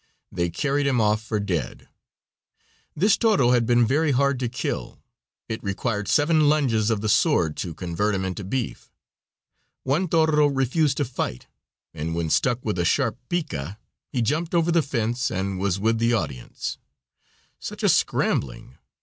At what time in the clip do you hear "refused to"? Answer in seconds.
10.47-11.05